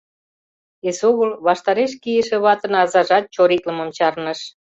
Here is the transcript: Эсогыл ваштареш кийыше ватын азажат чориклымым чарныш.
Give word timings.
Эсогыл 0.89 1.31
ваштареш 1.45 1.91
кийыше 2.03 2.37
ватын 2.43 2.73
азажат 2.81 3.25
чориклымым 3.35 3.89
чарныш. 3.97 4.39